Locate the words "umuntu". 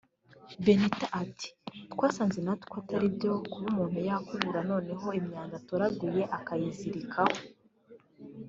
3.73-3.97